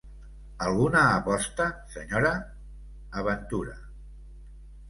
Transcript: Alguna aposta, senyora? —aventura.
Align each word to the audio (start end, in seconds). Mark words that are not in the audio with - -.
Alguna 0.67 1.03
aposta, 1.17 1.67
senyora? 1.97 2.33
—aventura. 3.21 3.77